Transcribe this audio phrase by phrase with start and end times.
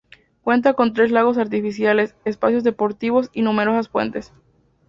[0.41, 4.33] Cuenta con tres lagos artificiales, espacios deportivos y numerosas fuentes.